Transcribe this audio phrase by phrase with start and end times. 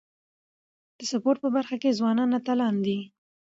[0.97, 2.99] د سپورت په برخه کي ځوانان اتلان دي.